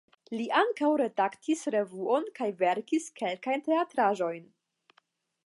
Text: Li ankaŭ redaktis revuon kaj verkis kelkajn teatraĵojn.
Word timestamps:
Li 0.35 0.45
ankaŭ 0.59 0.87
redaktis 1.01 1.61
revuon 1.75 2.25
kaj 2.41 2.49
verkis 2.65 3.07
kelkajn 3.23 3.65
teatraĵojn. 3.69 4.51